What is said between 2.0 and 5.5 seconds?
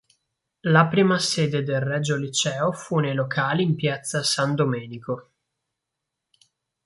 Liceo fu nei locali in Piazza San Domenico.